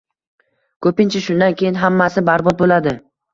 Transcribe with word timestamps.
Ko‘pincha 0.85 1.21
shundan 1.25 1.57
keyin 1.59 1.77
hammasi 1.83 2.25
barbod 2.31 2.59
bo‘ladi. 2.65 2.97